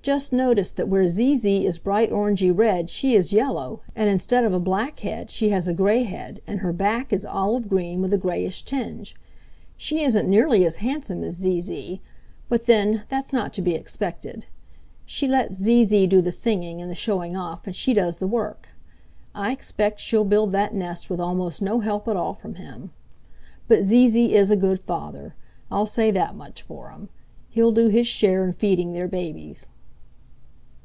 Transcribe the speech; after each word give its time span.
Just 0.00 0.32
notice 0.32 0.72
that 0.72 0.88
where 0.88 1.06
Zee 1.06 1.36
Zee 1.36 1.66
is 1.66 1.76
bright 1.76 2.10
orange 2.10 2.42
y 2.42 2.48
red 2.48 2.88
she 2.88 3.14
is 3.14 3.34
yellow, 3.34 3.82
and 3.94 4.08
instead 4.08 4.42
of 4.42 4.54
a 4.54 4.58
black 4.58 5.00
head 5.00 5.30
she 5.30 5.50
has 5.50 5.68
a 5.68 5.74
gray 5.74 6.02
head 6.04 6.40
and 6.46 6.60
her 6.60 6.72
back 6.72 7.12
is 7.12 7.26
olive 7.26 7.68
green 7.68 8.00
with 8.00 8.14
a 8.14 8.16
grayish 8.16 8.62
tinge. 8.62 9.14
She 9.76 10.02
isn't 10.02 10.26
nearly 10.26 10.64
as 10.64 10.76
handsome 10.76 11.22
as 11.24 11.34
Zee 11.34 11.60
Zee, 11.60 12.00
but 12.48 12.64
then, 12.64 13.02
that's 13.10 13.34
not 13.34 13.52
to 13.52 13.60
be 13.60 13.74
expected. 13.74 14.46
She 15.04 15.28
lets 15.28 15.56
Zee 15.58 15.84
Zee 15.84 16.06
do 16.06 16.22
the 16.22 16.32
singing 16.32 16.80
and 16.80 16.90
the 16.90 16.94
showing 16.94 17.36
off 17.36 17.66
and 17.66 17.76
she 17.76 17.92
does 17.92 18.16
the 18.16 18.26
work. 18.26 18.70
I 19.34 19.52
expect 19.52 20.00
she'll 20.00 20.24
build 20.24 20.52
that 20.52 20.72
nest 20.72 21.10
with 21.10 21.20
almost 21.20 21.60
no 21.60 21.80
help 21.80 22.08
at 22.08 22.16
all 22.16 22.32
from 22.32 22.54
him. 22.54 22.92
But 23.68 23.82
Zee 23.82 24.08
Zee 24.08 24.32
is 24.34 24.48
a 24.50 24.56
good 24.56 24.82
father, 24.82 25.34
I'll 25.70 25.84
say 25.84 26.10
that 26.12 26.34
much 26.34 26.62
for 26.62 26.88
him. 26.92 27.10
He'll 27.50 27.72
do 27.72 27.88
his 27.88 28.06
share 28.06 28.42
in 28.42 28.54
feeding 28.54 28.94
their 28.94 29.08
babies." 29.08 29.68